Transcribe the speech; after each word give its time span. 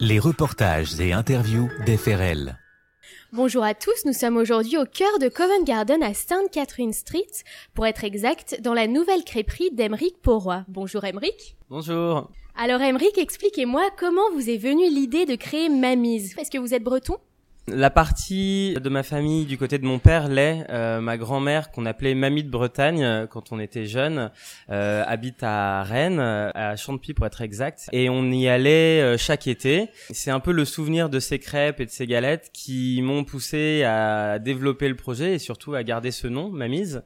Les 0.00 0.18
reportages 0.18 1.00
et 1.00 1.12
interviews 1.12 1.68
d'FRL. 1.86 2.58
Bonjour 3.32 3.62
à 3.62 3.74
tous, 3.74 4.04
nous 4.04 4.12
sommes 4.12 4.36
aujourd'hui 4.36 4.76
au 4.76 4.84
cœur 4.84 5.20
de 5.20 5.28
Covent 5.28 5.64
Garden 5.64 6.02
à 6.02 6.14
St. 6.14 6.50
Catherine 6.50 6.92
Street, 6.92 7.30
pour 7.74 7.86
être 7.86 8.02
exact, 8.02 8.60
dans 8.60 8.74
la 8.74 8.88
nouvelle 8.88 9.22
crêperie 9.22 9.70
d'Emeric 9.70 10.20
Pourroy. 10.20 10.64
Bonjour 10.66 11.04
Emeric. 11.04 11.56
Bonjour. 11.70 12.28
Alors 12.56 12.80
Emeric, 12.80 13.18
expliquez-moi 13.18 13.88
comment 13.96 14.32
vous 14.32 14.50
est 14.50 14.56
venue 14.56 14.88
l'idée 14.90 15.26
de 15.26 15.36
créer 15.36 15.68
Mamise. 15.68 16.36
Est-ce 16.38 16.50
que 16.50 16.58
vous 16.58 16.74
êtes 16.74 16.82
breton? 16.82 17.18
La 17.66 17.88
partie 17.88 18.74
de 18.74 18.88
ma 18.90 19.02
famille 19.02 19.46
du 19.46 19.56
côté 19.56 19.78
de 19.78 19.86
mon 19.86 19.98
père 19.98 20.28
l'est. 20.28 20.66
Euh, 20.68 21.00
ma 21.00 21.16
grand-mère, 21.16 21.70
qu'on 21.70 21.86
appelait 21.86 22.14
Mamie 22.14 22.44
de 22.44 22.50
Bretagne 22.50 23.02
euh, 23.02 23.26
quand 23.26 23.52
on 23.52 23.58
était 23.58 23.86
jeune, 23.86 24.30
euh, 24.70 25.02
habite 25.06 25.42
à 25.42 25.82
Rennes, 25.82 26.20
à 26.20 26.76
Champy 26.76 27.14
pour 27.14 27.26
être 27.26 27.40
exact. 27.40 27.88
Et 27.92 28.10
on 28.10 28.30
y 28.30 28.48
allait 28.48 29.16
chaque 29.16 29.46
été. 29.46 29.88
C'est 30.10 30.30
un 30.30 30.40
peu 30.40 30.52
le 30.52 30.64
souvenir 30.64 31.08
de 31.08 31.20
ces 31.20 31.38
crêpes 31.38 31.80
et 31.80 31.86
de 31.86 31.90
ces 31.90 32.06
galettes 32.06 32.50
qui 32.52 33.00
m'ont 33.02 33.24
poussé 33.24 33.82
à 33.84 34.38
développer 34.38 34.88
le 34.88 34.96
projet 34.96 35.34
et 35.34 35.38
surtout 35.38 35.74
à 35.74 35.82
garder 35.82 36.10
ce 36.10 36.26
nom, 36.26 36.50
Mamise. 36.50 37.02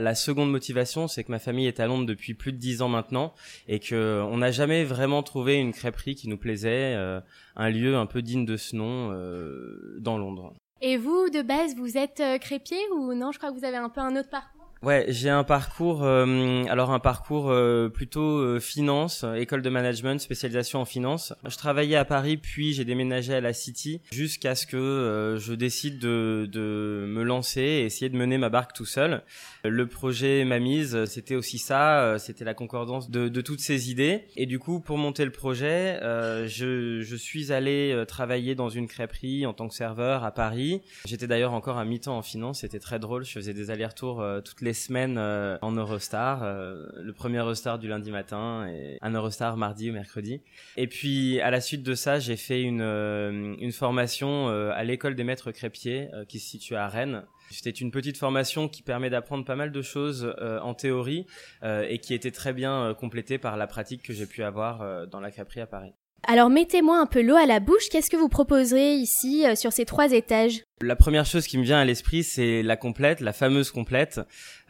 La 0.00 0.14
seconde 0.14 0.50
motivation, 0.50 1.08
c'est 1.08 1.24
que 1.24 1.30
ma 1.30 1.38
famille 1.38 1.66
est 1.66 1.78
à 1.78 1.86
Londres 1.86 2.06
depuis 2.06 2.32
plus 2.32 2.52
de 2.52 2.56
dix 2.56 2.80
ans 2.80 2.88
maintenant 2.88 3.34
et 3.68 3.80
que 3.80 4.22
on 4.30 4.38
n'a 4.38 4.50
jamais 4.50 4.82
vraiment 4.82 5.22
trouvé 5.22 5.56
une 5.56 5.72
crêperie 5.72 6.14
qui 6.14 6.26
nous 6.28 6.38
plaisait, 6.38 6.94
euh, 6.96 7.20
un 7.56 7.70
lieu 7.70 7.96
un 7.96 8.06
peu 8.06 8.22
digne 8.22 8.44
de 8.44 8.56
ce 8.56 8.76
nom 8.76 9.12
euh, 9.12 9.96
dans 10.00 10.18
Londres. 10.18 10.54
Et 10.82 10.96
vous, 10.96 11.28
de 11.28 11.42
base, 11.42 11.74
vous 11.76 11.98
êtes 11.98 12.20
euh, 12.20 12.38
crépier 12.38 12.78
ou 12.96 13.12
non? 13.14 13.32
Je 13.32 13.38
crois 13.38 13.50
que 13.52 13.58
vous 13.58 13.64
avez 13.64 13.76
un 13.76 13.90
peu 13.90 14.00
un 14.00 14.16
autre 14.16 14.30
parcours. 14.30 14.59
Ouais, 14.82 15.04
j'ai 15.08 15.28
un 15.28 15.44
parcours, 15.44 16.04
euh, 16.04 16.64
alors 16.70 16.90
un 16.90 17.00
parcours 17.00 17.50
euh, 17.50 17.90
plutôt 17.90 18.38
euh, 18.38 18.60
finance, 18.60 19.26
école 19.36 19.60
de 19.60 19.68
management, 19.68 20.18
spécialisation 20.18 20.80
en 20.80 20.86
finance. 20.86 21.34
Je 21.46 21.54
travaillais 21.58 21.96
à 21.96 22.06
Paris, 22.06 22.38
puis 22.38 22.72
j'ai 22.72 22.86
déménagé 22.86 23.34
à 23.34 23.42
la 23.42 23.52
City 23.52 24.00
jusqu'à 24.10 24.54
ce 24.54 24.66
que 24.66 25.36
je 25.38 25.52
décide 25.52 25.98
de, 25.98 26.48
de 26.50 27.04
me 27.06 27.22
lancer 27.24 27.60
et 27.60 27.84
essayer 27.84 28.08
de 28.08 28.16
mener 28.16 28.38
ma 28.38 28.48
barque 28.48 28.72
tout 28.72 28.86
seul. 28.86 29.22
Le 29.64 29.86
projet 29.86 30.46
Mamise, 30.46 31.04
c'était 31.04 31.34
aussi 31.34 31.58
ça, 31.58 32.16
c'était 32.18 32.46
la 32.46 32.54
concordance 32.54 33.10
de, 33.10 33.28
de, 33.28 33.40
toutes 33.42 33.60
ces 33.60 33.90
idées. 33.90 34.24
Et 34.36 34.46
du 34.46 34.58
coup, 34.58 34.80
pour 34.80 34.96
monter 34.96 35.26
le 35.26 35.30
projet, 35.30 35.98
je, 36.46 37.02
je 37.02 37.16
suis 37.16 37.52
allé 37.52 38.02
travailler 38.08 38.54
dans 38.54 38.70
une 38.70 38.88
crêperie 38.88 39.44
en 39.44 39.52
tant 39.52 39.68
que 39.68 39.74
serveur 39.74 40.24
à 40.24 40.30
Paris. 40.30 40.80
J'étais 41.04 41.26
d'ailleurs 41.26 41.52
encore 41.52 41.76
à 41.76 41.84
mi-temps 41.84 42.16
en 42.16 42.22
finance, 42.22 42.60
c'était 42.60 42.80
très 42.80 42.98
drôle. 42.98 43.26
Je 43.26 43.32
faisais 43.32 43.52
des 43.52 43.70
allers-retours 43.70 44.24
toutes 44.42 44.62
les 44.62 44.69
semaines 44.72 45.16
euh, 45.18 45.58
en 45.62 45.72
Eurostar, 45.72 46.42
euh, 46.42 46.86
le 46.96 47.12
premier 47.12 47.38
Eurostar 47.38 47.78
du 47.78 47.88
lundi 47.88 48.10
matin 48.10 48.66
et 48.68 48.98
un 49.00 49.14
Eurostar 49.14 49.56
mardi 49.56 49.90
ou 49.90 49.92
mercredi. 49.92 50.40
Et 50.76 50.86
puis 50.86 51.40
à 51.40 51.50
la 51.50 51.60
suite 51.60 51.82
de 51.82 51.94
ça, 51.94 52.18
j'ai 52.18 52.36
fait 52.36 52.62
une, 52.62 52.80
euh, 52.80 53.54
une 53.58 53.72
formation 53.72 54.48
à 54.48 54.84
l'école 54.84 55.14
des 55.14 55.24
maîtres 55.24 55.52
crépiers 55.52 56.08
qui 56.28 56.38
se 56.38 56.48
situe 56.48 56.76
à 56.76 56.88
Rennes. 56.88 57.24
C'était 57.50 57.70
une 57.70 57.90
petite 57.90 58.16
formation 58.16 58.68
qui 58.68 58.82
permet 58.82 59.10
d'apprendre 59.10 59.44
pas 59.44 59.56
mal 59.56 59.72
de 59.72 59.82
choses 59.82 60.34
en 60.40 60.74
théorie 60.74 61.26
et 61.62 61.98
qui 61.98 62.14
était 62.14 62.30
très 62.30 62.52
bien 62.52 62.94
complétée 62.94 63.38
par 63.38 63.56
la 63.56 63.66
pratique 63.66 64.02
que 64.02 64.12
j'ai 64.12 64.26
pu 64.26 64.42
avoir 64.42 65.06
dans 65.08 65.20
la 65.20 65.30
crêperie 65.30 65.60
à 65.60 65.66
Paris. 65.66 65.92
Alors 66.26 66.50
mettez-moi 66.50 66.98
un 66.98 67.06
peu 67.06 67.22
l'eau 67.22 67.36
à 67.36 67.46
la 67.46 67.60
bouche, 67.60 67.88
qu'est-ce 67.90 68.10
que 68.10 68.16
vous 68.16 68.28
proposerez 68.28 68.94
ici 68.94 69.46
euh, 69.46 69.54
sur 69.54 69.72
ces 69.72 69.84
trois 69.84 70.12
étages? 70.12 70.62
La 70.82 70.96
première 70.96 71.26
chose 71.26 71.46
qui 71.46 71.58
me 71.58 71.62
vient 71.62 71.78
à 71.78 71.84
l'esprit, 71.84 72.22
c'est 72.22 72.62
la 72.62 72.76
complète, 72.76 73.20
la 73.20 73.34
fameuse 73.34 73.70
complète. 73.70 74.20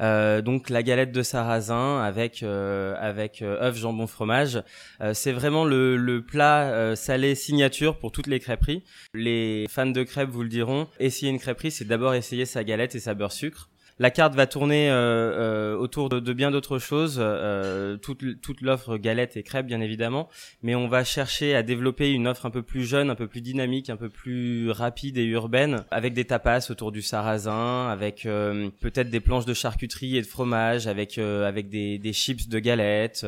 Euh, 0.00 0.42
donc 0.42 0.68
la 0.68 0.82
galette 0.82 1.12
de 1.12 1.22
sarrasin 1.22 2.00
avec 2.00 2.42
euh, 2.42 2.96
euh, 3.42 3.72
jambon, 3.74 4.08
fromage. 4.08 4.60
c'est 5.12 5.32
vraiment 5.32 5.64
le, 5.64 5.96
le 5.96 6.24
plat 6.24 6.96
salé 6.96 7.36
signature 7.36 7.98
pour 7.98 8.10
toutes 8.10 8.26
les 8.26 8.40
crêperies. 8.40 8.82
Les 9.14 9.66
fans 9.68 9.86
de 9.86 10.02
crêpes 10.02 10.30
vous 10.30 10.42
le 10.42 10.48
diront. 10.48 10.88
Essayer 10.98 11.30
une 11.30 11.38
crêperie, 11.38 11.70
c'est 11.70 11.84
d'abord 11.84 12.14
essayer 12.14 12.44
sa 12.44 12.64
galette 12.64 12.96
et 12.96 13.00
sa 13.00 13.14
beurre 13.14 13.32
sucre. 13.32 13.68
La 14.00 14.10
carte 14.10 14.34
va 14.34 14.46
tourner 14.46 14.90
euh, 14.90 14.94
euh, 14.94 15.76
autour 15.76 16.08
de, 16.08 16.32
bien 16.32 16.50
d'autres 16.50 16.78
choses, 16.78 17.18
euh, 17.20 17.98
toute, 17.98 18.40
toute 18.40 18.62
l'offre 18.62 18.96
galette 18.96 19.36
et 19.36 19.42
crêpes 19.42 19.66
bien 19.66 19.82
évidemment, 19.82 20.30
mais 20.62 20.74
on 20.74 20.88
va 20.88 21.04
chercher 21.04 21.54
à 21.54 21.62
développer 21.62 22.10
une 22.10 22.26
offre 22.26 22.46
un 22.46 22.50
peu 22.50 22.62
plus 22.62 22.86
jeune, 22.86 23.10
un 23.10 23.14
peu 23.14 23.26
plus 23.26 23.42
dynamique, 23.42 23.90
un 23.90 23.98
peu 23.98 24.08
plus 24.08 24.70
rapide 24.70 25.18
et 25.18 25.24
urbaine, 25.24 25.84
avec 25.90 26.14
des 26.14 26.24
tapas 26.24 26.70
autour 26.70 26.92
du 26.92 27.02
sarrasin, 27.02 27.88
avec 27.90 28.22
peut-être 28.22 29.10
des 29.10 29.20
planches 29.20 29.44
de 29.44 29.52
charcuterie 29.52 30.16
et 30.16 30.22
de 30.22 30.26
fromage, 30.26 30.86
avec 30.86 31.18
avec 31.18 31.68
des, 31.68 31.98
des 31.98 32.12
chips 32.14 32.48
de 32.48 32.58
galette 32.58 33.26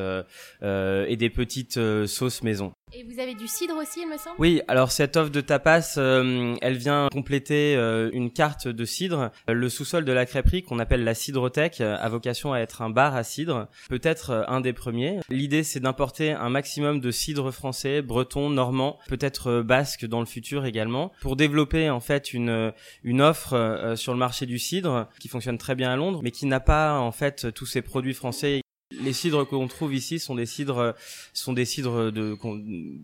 et 0.63 1.17
des 1.19 1.31
petites 1.31 1.79
sauces 2.07 2.43
maison. 2.43 2.73
Et 2.95 3.05
vous 3.05 3.21
avez 3.21 3.35
du 3.35 3.49
cidre 3.49 3.77
aussi, 3.77 4.03
il 4.03 4.09
me 4.09 4.19
semble? 4.19 4.37
Oui, 4.39 4.61
alors 4.69 4.93
cette 4.93 5.17
offre 5.17 5.31
de 5.31 5.41
tapas, 5.41 5.95
euh, 5.97 6.55
elle 6.61 6.77
vient 6.77 7.09
compléter 7.11 7.75
euh, 7.75 8.11
une 8.13 8.31
carte 8.31 8.69
de 8.69 8.85
cidre. 8.85 9.31
Le 9.49 9.69
sous-sol 9.71 10.05
de 10.05 10.13
la 10.13 10.27
crêperie, 10.27 10.63
qu'on 10.63 10.79
appelle 10.79 11.03
la 11.03 11.15
cidrothèque, 11.15 11.81
a 11.81 12.07
vocation 12.11 12.53
à 12.53 12.59
être 12.59 12.83
un 12.83 12.91
bar 12.91 13.17
à 13.17 13.25
cidre, 13.25 13.69
peut-être 13.89 14.31
euh, 14.31 14.43
un 14.47 14.61
des 14.61 14.75
premiers. 14.75 15.21
L'idée, 15.31 15.63
c'est 15.63 15.81
d'importer 15.81 16.33
un 16.33 16.51
maximum 16.51 17.01
de 17.01 17.11
cidre 17.11 17.51
français, 17.51 18.03
breton, 18.03 18.51
normand, 18.51 18.99
peut-être 19.09 19.63
basque 19.63 20.05
dans 20.05 20.21
le 20.21 20.27
futur 20.27 20.67
également, 20.67 21.13
pour 21.23 21.37
développer 21.37 21.89
en 21.89 22.01
fait 22.01 22.35
une, 22.35 22.73
une 23.05 23.23
offre 23.23 23.95
sur 23.97 24.13
le 24.13 24.19
marché 24.19 24.45
du 24.45 24.59
cidre 24.59 25.09
qui 25.19 25.29
fonctionne 25.29 25.57
très 25.57 25.75
bien 25.75 25.93
à 25.93 25.97
Londres, 25.97 26.21
mais 26.23 26.31
qui 26.31 26.45
n'a 26.45 26.61
pas 26.61 26.99
en 26.99 27.13
fait 27.13 27.53
tous 27.55 27.67
ces 27.67 27.81
produits 27.81 28.15
français 28.15 28.62
les 29.05 29.13
cidres 29.13 29.47
qu'on 29.47 29.69
trouve 29.69 29.95
ici 29.95 30.19
sont 30.19 30.35
des 30.35 30.47
cidres 30.47 30.95
sont 31.33 31.53
des 31.53 31.65
cidres 31.65 32.11
de 32.11 32.37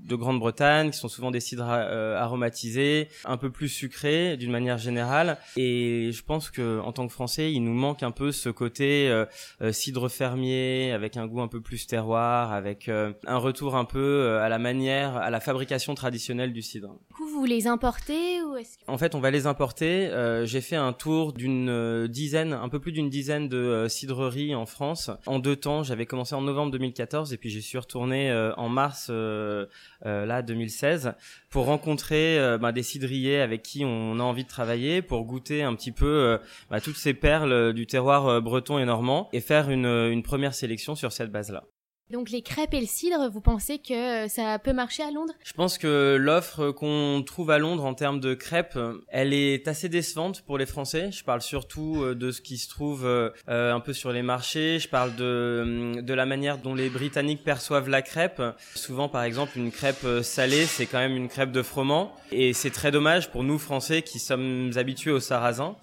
de 0.08 0.16
Grande-Bretagne 0.16 0.90
qui 0.90 0.98
sont 0.98 1.08
souvent 1.08 1.30
des 1.30 1.40
cidres 1.40 1.66
euh, 1.68 2.18
aromatisés, 2.18 3.08
un 3.24 3.36
peu 3.36 3.50
plus 3.50 3.68
sucrés 3.68 4.36
d'une 4.36 4.50
manière 4.50 4.78
générale 4.78 5.38
et 5.56 6.10
je 6.12 6.22
pense 6.22 6.50
que 6.50 6.80
en 6.80 6.92
tant 6.92 7.06
que 7.06 7.12
français, 7.12 7.52
il 7.52 7.62
nous 7.62 7.74
manque 7.74 8.02
un 8.02 8.10
peu 8.10 8.32
ce 8.32 8.48
côté 8.48 9.08
euh, 9.08 9.26
euh, 9.62 9.72
cidre 9.72 10.08
fermier 10.08 10.92
avec 10.92 11.16
un 11.16 11.26
goût 11.26 11.40
un 11.40 11.48
peu 11.48 11.60
plus 11.60 11.86
terroir, 11.86 12.52
avec 12.52 12.88
un 12.88 13.36
retour 13.36 13.76
un 13.76 13.84
peu 13.84 14.38
à 14.40 14.48
la 14.48 14.58
manière 14.58 15.16
à 15.16 15.30
la 15.30 15.40
fabrication 15.40 15.94
traditionnelle 15.94 16.52
du 16.52 16.62
cidre. 16.62 16.88
Du 17.08 17.14
coup, 17.14 17.28
vous 17.28 17.44
les 17.44 17.66
importez 17.66 18.42
ou 18.42 18.56
est-ce 18.56 18.76
En 18.86 18.98
fait, 18.98 19.14
on 19.14 19.20
va 19.20 19.30
les 19.30 19.46
importer. 19.46 20.10
j'ai 20.44 20.60
fait 20.60 20.76
un 20.76 20.92
tour 20.92 21.32
d'une 21.32 22.06
dizaine, 22.06 22.52
un 22.52 22.68
peu 22.68 22.78
plus 22.78 22.92
d'une 22.92 23.10
dizaine 23.10 23.48
de 23.48 23.86
cidreries 23.88 24.54
en 24.54 24.66
France 24.66 25.10
en 25.26 25.38
deux 25.38 25.56
temps 25.56 25.82
j'avais 25.88 26.06
commencé 26.06 26.34
en 26.34 26.42
novembre 26.42 26.70
2014 26.72 27.32
et 27.32 27.36
puis 27.36 27.50
j'y 27.50 27.62
suis 27.62 27.78
retourné 27.78 28.30
euh, 28.30 28.54
en 28.56 28.68
mars 28.68 29.08
euh, 29.10 29.66
euh, 30.06 30.26
là 30.26 30.42
2016 30.42 31.14
pour 31.50 31.64
rencontrer 31.64 32.38
bah, 32.60 32.72
des 32.72 32.82
cidriers 32.82 33.40
avec 33.40 33.62
qui 33.62 33.84
on 33.84 34.20
a 34.20 34.22
envie 34.22 34.44
de 34.44 34.48
travailler, 34.48 35.02
pour 35.02 35.24
goûter 35.24 35.62
un 35.62 35.74
petit 35.74 35.92
peu 35.92 36.38
bah, 36.70 36.80
toutes 36.80 36.96
ces 36.96 37.14
perles 37.14 37.72
du 37.72 37.86
terroir 37.86 38.42
breton 38.42 38.78
et 38.78 38.84
normand 38.84 39.28
et 39.32 39.40
faire 39.40 39.70
une, 39.70 39.86
une 39.86 40.22
première 40.22 40.54
sélection 40.54 40.94
sur 40.94 41.10
cette 41.10 41.32
base-là. 41.32 41.64
Donc 42.10 42.30
les 42.30 42.40
crêpes 42.40 42.72
et 42.72 42.80
le 42.80 42.86
cidre, 42.86 43.28
vous 43.30 43.42
pensez 43.42 43.78
que 43.78 44.24
euh, 44.24 44.28
ça 44.28 44.58
peut 44.58 44.72
marcher 44.72 45.02
à 45.02 45.10
Londres? 45.10 45.34
Je 45.44 45.52
pense 45.52 45.76
que 45.76 46.16
l'offre 46.18 46.70
qu'on 46.70 47.22
trouve 47.24 47.50
à 47.50 47.58
Londres 47.58 47.84
en 47.84 47.92
termes 47.92 48.18
de 48.18 48.32
crêpes, 48.32 48.78
elle 49.08 49.34
est 49.34 49.68
assez 49.68 49.90
décevante 49.90 50.40
pour 50.42 50.56
les 50.56 50.64
Français. 50.64 51.10
Je 51.12 51.22
parle 51.22 51.42
surtout 51.42 52.02
euh, 52.02 52.14
de 52.14 52.30
ce 52.30 52.40
qui 52.40 52.56
se 52.56 52.70
trouve 52.70 53.04
euh, 53.04 53.30
un 53.46 53.80
peu 53.80 53.92
sur 53.92 54.10
les 54.10 54.22
marchés. 54.22 54.78
Je 54.78 54.88
parle 54.88 55.16
de, 55.16 56.00
de 56.00 56.14
la 56.14 56.24
manière 56.24 56.56
dont 56.56 56.74
les 56.74 56.88
Britanniques 56.88 57.44
perçoivent 57.44 57.90
la 57.90 58.00
crêpe. 58.00 58.40
Souvent, 58.74 59.10
par 59.10 59.24
exemple, 59.24 59.58
une 59.58 59.70
crêpe 59.70 60.06
salée, 60.22 60.64
c'est 60.64 60.86
quand 60.86 60.98
même 60.98 61.16
une 61.16 61.28
crêpe 61.28 61.52
de 61.52 61.62
froment. 61.62 62.16
Et 62.32 62.54
c'est 62.54 62.70
très 62.70 62.90
dommage 62.90 63.30
pour 63.30 63.44
nous 63.44 63.58
Français 63.58 64.00
qui 64.00 64.18
sommes 64.18 64.70
habitués 64.76 65.10
au 65.10 65.20
sarrasin. 65.20 65.76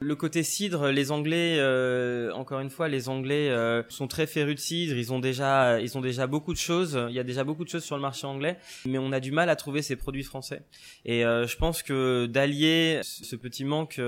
Le 0.00 0.14
côté 0.14 0.42
cidre, 0.42 0.88
les 0.88 1.10
Anglais, 1.10 1.56
euh, 1.58 2.30
encore 2.32 2.60
une 2.60 2.68
fois, 2.70 2.88
les 2.88 3.08
Anglais 3.08 3.48
euh, 3.48 3.82
sont 3.88 4.06
très 4.06 4.26
férus 4.26 4.54
de 4.56 4.60
cidre. 4.60 4.96
Ils 4.96 5.12
ont 5.12 5.20
déjà, 5.20 5.80
ils 5.80 5.96
ont 5.96 6.00
déjà 6.00 6.26
beaucoup 6.26 6.52
de 6.52 6.58
choses. 6.58 7.00
Il 7.08 7.14
y 7.14 7.18
a 7.18 7.24
déjà 7.24 7.44
beaucoup 7.44 7.64
de 7.64 7.68
choses 7.70 7.84
sur 7.84 7.96
le 7.96 8.02
marché 8.02 8.26
anglais, 8.26 8.58
mais 8.84 8.98
on 8.98 9.10
a 9.12 9.20
du 9.20 9.32
mal 9.32 9.48
à 9.48 9.56
trouver 9.56 9.82
ces 9.82 9.96
produits 9.96 10.22
français. 10.22 10.62
Et 11.04 11.24
euh, 11.24 11.46
je 11.46 11.56
pense 11.56 11.82
que 11.82 12.26
d'allier 12.26 13.00
ce 13.02 13.36
petit 13.36 13.64
manque 13.64 14.00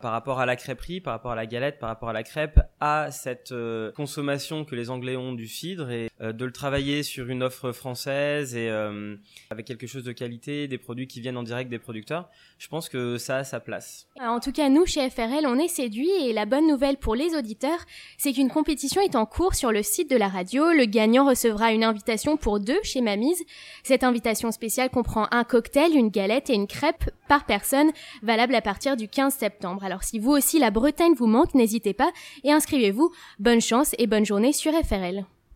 par 0.00 0.12
rapport 0.12 0.40
à 0.40 0.46
la 0.46 0.56
crêperie, 0.56 1.00
par 1.00 1.12
rapport 1.12 1.32
à 1.32 1.36
la 1.36 1.46
galette, 1.46 1.78
par 1.78 1.88
rapport 1.88 2.08
à 2.08 2.12
la 2.12 2.22
crêpe, 2.22 2.60
à 2.80 3.10
cette 3.12 3.54
consommation 3.94 4.64
que 4.64 4.74
les 4.74 4.90
Anglais 4.90 5.16
ont 5.16 5.32
du 5.32 5.46
cidre 5.46 5.90
et 5.90 6.09
de 6.20 6.44
le 6.44 6.52
travailler 6.52 7.02
sur 7.02 7.28
une 7.28 7.42
offre 7.42 7.72
française 7.72 8.54
et 8.54 8.70
avec 9.50 9.66
quelque 9.66 9.86
chose 9.86 10.04
de 10.04 10.12
qualité, 10.12 10.68
des 10.68 10.78
produits 10.78 11.06
qui 11.06 11.20
viennent 11.20 11.36
en 11.36 11.42
direct 11.42 11.70
des 11.70 11.78
producteurs, 11.78 12.28
je 12.58 12.68
pense 12.68 12.88
que 12.88 13.18
ça 13.18 13.38
a 13.38 13.44
sa 13.44 13.60
place. 13.60 14.06
En 14.20 14.40
tout 14.40 14.52
cas, 14.52 14.68
nous 14.68 14.86
chez 14.86 15.00
on 15.46 15.58
est 15.58 15.68
séduit 15.68 16.10
et 16.22 16.32
la 16.32 16.46
bonne 16.46 16.66
nouvelle 16.66 16.96
pour 16.96 17.14
les 17.14 17.34
auditeurs, 17.34 17.78
c'est 18.18 18.32
qu'une 18.32 18.50
compétition 18.50 19.00
est 19.00 19.16
en 19.16 19.26
cours 19.26 19.54
sur 19.54 19.72
le 19.72 19.82
site 19.82 20.10
de 20.10 20.16
la 20.16 20.28
radio. 20.28 20.72
Le 20.72 20.84
gagnant 20.84 21.26
recevra 21.26 21.72
une 21.72 21.84
invitation 21.84 22.36
pour 22.36 22.60
deux 22.60 22.78
chez 22.82 23.00
Mamise. 23.00 23.42
Cette 23.82 24.04
invitation 24.04 24.50
spéciale 24.50 24.90
comprend 24.90 25.26
un 25.30 25.44
cocktail, 25.44 25.94
une 25.94 26.10
galette 26.10 26.50
et 26.50 26.54
une 26.54 26.66
crêpe 26.66 27.10
par 27.28 27.46
personne, 27.46 27.90
valable 28.22 28.54
à 28.54 28.62
partir 28.62 28.96
du 28.96 29.08
15 29.08 29.34
septembre. 29.34 29.84
Alors 29.84 30.02
si 30.02 30.18
vous 30.18 30.30
aussi 30.30 30.58
la 30.58 30.70
Bretagne 30.70 31.14
vous 31.14 31.26
manque, 31.26 31.54
n'hésitez 31.54 31.94
pas 31.94 32.10
et 32.44 32.52
inscrivez-vous. 32.52 33.10
Bonne 33.38 33.60
chance 33.60 33.94
et 33.98 34.06
bonne 34.06 34.26
journée 34.26 34.52
sur 34.52 34.72
FRL. 34.72 35.24